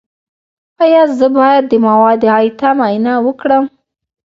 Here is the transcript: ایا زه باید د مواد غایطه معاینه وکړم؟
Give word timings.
ایا 0.83 1.01
زه 1.17 1.27
باید 1.37 1.63
د 1.67 1.73
مواد 1.85 2.21
غایطه 2.29 2.69
معاینه 2.77 3.13
وکړم؟ 3.25 3.65